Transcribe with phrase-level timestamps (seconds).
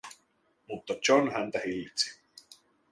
[0.67, 2.21] Mutta John häntä hillitsi.